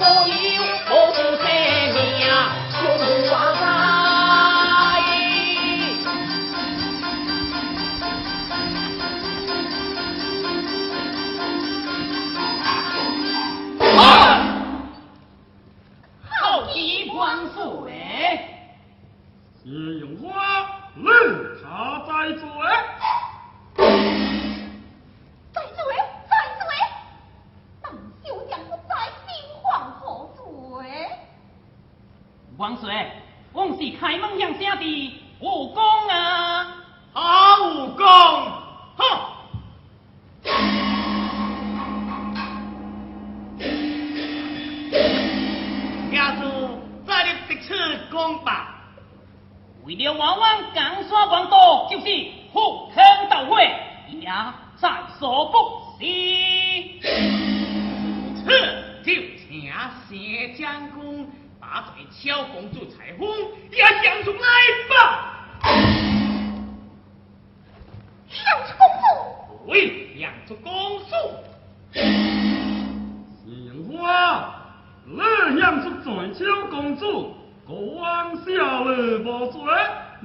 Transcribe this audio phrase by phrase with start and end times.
[0.00, 0.39] holy
[32.60, 33.10] 王水，
[33.54, 36.76] 我是开门杨家的武功啊！
[37.10, 38.04] 好武功，
[38.98, 39.06] 哼！
[46.12, 48.74] 家主，再立一次功吧。
[49.86, 52.04] 为了我王江山王道，就是
[52.52, 54.30] 赴汤蹈火，也
[54.76, 57.00] 在所不惜。
[58.36, 58.50] 此
[59.02, 59.14] 就
[59.48, 59.72] 请
[60.10, 61.26] 谢将军。
[61.72, 63.28] 把这小公主彩凤
[63.70, 64.38] 也想出来
[64.90, 64.96] 吧，
[68.28, 69.06] 养出公主？
[69.68, 71.14] 对，养出公主。
[71.92, 73.48] 是
[73.88, 73.96] 花
[75.06, 75.22] 来
[75.60, 77.36] 养出春秋公主，
[77.68, 78.88] 我望下你
[79.24, 79.62] 无罪，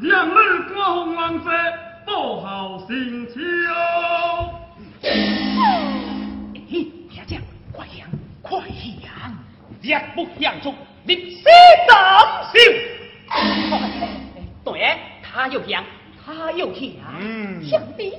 [0.00, 0.32] 让你
[0.72, 1.50] 光风浪射，
[2.06, 3.34] 多好春秋。
[5.02, 5.06] 嘿，
[7.10, 7.38] 兄长，
[7.70, 8.08] 快养，
[8.40, 8.60] 快
[9.02, 9.12] 养，
[9.82, 10.72] 绝不养出。
[11.06, 11.44] 你誓
[11.88, 12.60] 当心。
[14.64, 15.84] 对，他又强，
[16.24, 16.82] 他又强，
[17.62, 18.14] 兄弟、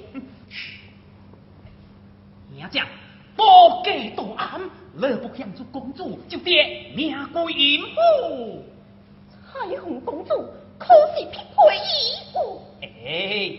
[2.52, 2.88] 名将讲，
[3.36, 4.62] 多给多安，
[4.96, 8.64] 乐不享做公主，就爹命归阴府。
[9.52, 10.34] 彩虹公主
[10.78, 12.62] 可是匹配衣服。
[12.82, 13.58] 哎，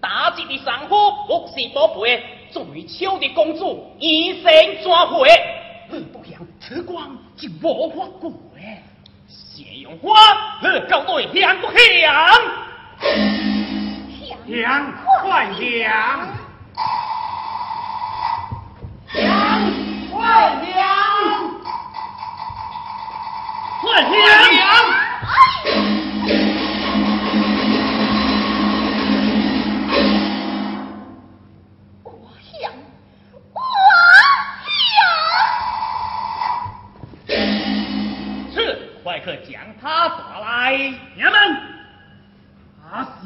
[0.00, 4.52] 打吉的伤口不是宝贝，最秋的公主一生
[4.82, 5.28] 怎会？
[5.90, 8.32] 乐不享此光就无法过。
[8.56, 8.82] 哎，
[9.28, 10.16] 谢永光，
[10.62, 11.66] 你狗对杨不
[12.00, 12.40] 杨？
[14.46, 14.92] 杨，
[15.22, 16.28] 快杨！
[19.14, 19.72] 杨，
[20.10, 20.20] 快
[20.76, 20.84] 杨！
[23.80, 25.03] 快杨！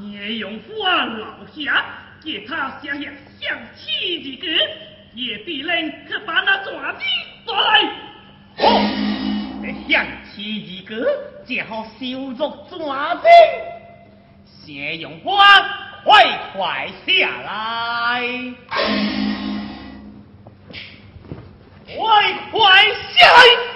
[0.01, 1.85] 聂用福老下，
[2.25, 2.99] 给他写下
[3.41, 4.47] 相亲的歌，
[5.15, 7.01] 夜必人可把那抓的
[7.45, 7.81] 抓来。
[8.59, 8.63] 哦，
[9.89, 11.05] 相亲的歌，
[11.47, 13.23] 只好修作抓的。
[14.67, 15.31] 聂用福，
[16.05, 18.23] 快快下来！
[21.87, 23.68] 快快下来！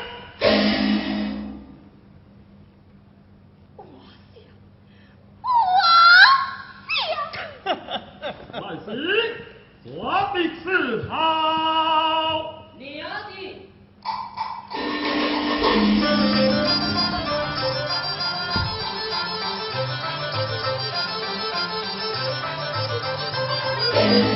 [9.84, 12.64] 我的自豪。
[12.78, 13.02] 你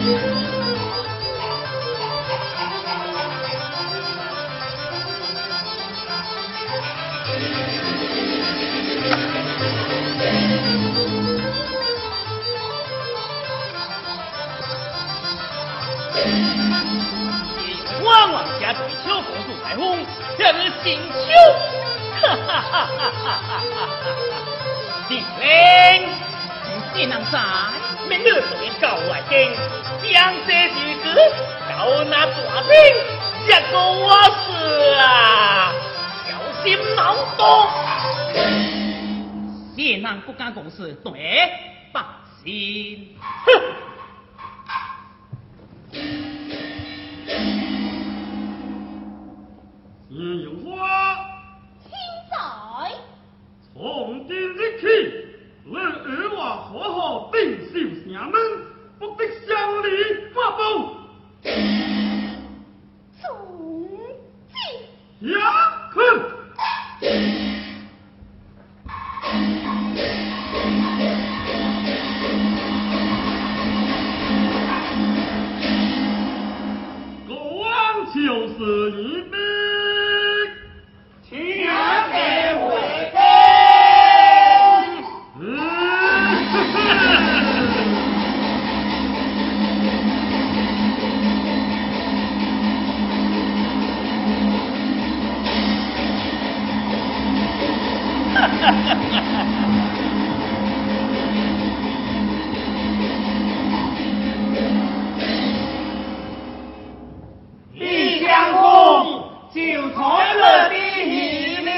[0.06, 0.55] 的
[20.38, 21.28] 人心胸。
[22.20, 23.60] 哈哈哈哈哈哈！
[25.08, 27.16] 你能？
[28.08, 28.40] 明日就
[28.80, 29.32] 给外景，
[30.02, 30.76] 将这日
[31.68, 31.70] 搞
[32.04, 32.70] 那大兵，
[33.46, 34.04] 结果我
[34.46, 34.46] 死
[34.94, 35.72] 啊！
[36.24, 36.30] 小
[36.62, 36.64] 心
[36.94, 37.68] 脑洞。
[39.76, 41.50] 你能不干公事，对，
[41.92, 42.04] 放
[42.44, 43.16] 心。
[43.44, 43.50] 哼。
[78.58, 78.62] 是
[78.92, 79.32] 一命，
[81.28, 81.68] 请娘
[82.10, 82.16] 给
[82.54, 82.64] 回
[83.12, 83.18] 宫。
[85.40, 85.44] 嗯，
[98.32, 99.35] 哈哈哈哈哈哈。
[110.34, 110.74] 我的
[111.04, 111.70] 一六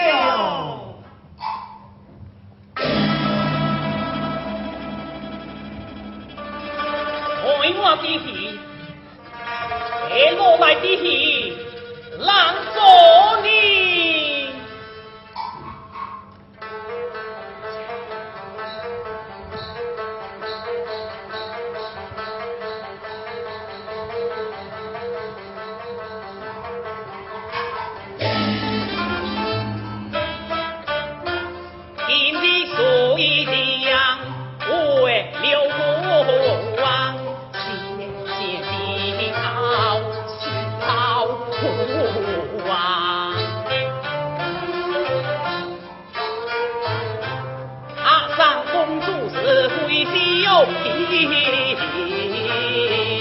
[7.45, 8.38] 我文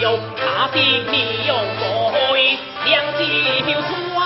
[0.01, 1.15] 哟，他的女
[1.47, 1.81] 友可
[2.85, 2.95] 两
[3.81, 4.23] 双啊！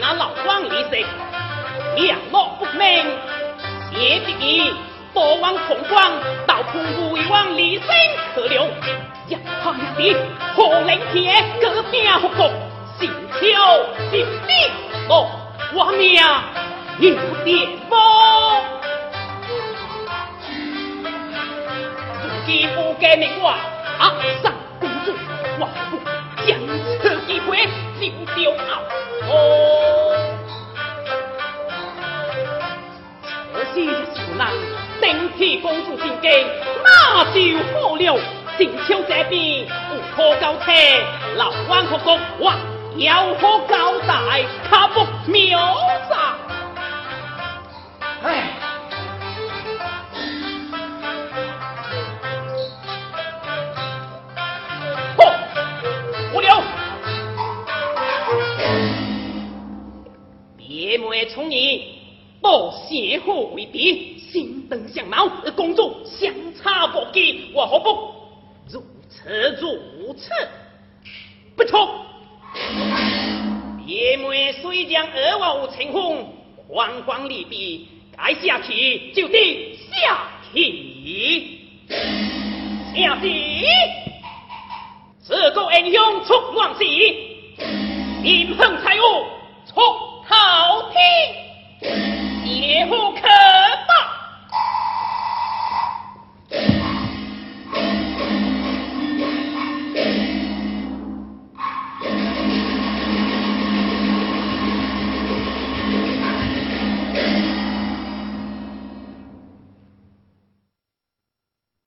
[0.00, 0.92] 那老庄李生，
[2.30, 2.84] 落不明，
[5.14, 6.12] 佛王重光，
[6.44, 7.86] 道普为王李生
[8.34, 8.64] 可留。
[9.28, 10.16] 呀，他娘的，
[10.56, 11.32] 何灵杰
[11.62, 12.50] 隔壁复国，
[12.98, 13.08] 心
[13.38, 13.76] 跳
[14.10, 14.70] 心地
[15.08, 15.30] 哦，
[15.72, 16.20] 我命
[16.98, 17.96] 你不点佛。
[22.20, 23.54] 如今不给命我
[23.98, 24.12] 阿，
[24.42, 25.12] 上公主，
[25.60, 25.98] 我不
[26.44, 26.58] 将
[27.00, 27.68] 此机会
[28.00, 28.52] 丢掉！
[29.30, 29.83] 哦。
[33.74, 34.52] 心出来，
[35.00, 35.28] 登
[35.60, 36.30] 公主进京，
[36.84, 38.20] 那就好了。
[38.56, 40.70] 金秋这边无可交替，
[41.34, 42.56] 老王和国王
[42.96, 44.44] 有何交代？
[44.70, 45.76] 他不秒
[46.08, 46.36] 杀。
[48.22, 48.52] 哎，
[55.16, 55.24] 不，
[56.36, 56.62] 无聊。
[60.56, 62.03] 别莫冲你。
[62.44, 65.26] 报邪贺为敌，心灯相貌，
[65.56, 67.88] 公主相差不几，我何不
[68.70, 70.30] 如此如此？
[71.56, 72.04] 不错，
[73.86, 76.26] 爷们虽将二王成婚，
[76.68, 81.60] 皇光利弊，该下棋就得下棋，
[82.94, 84.03] 下棋。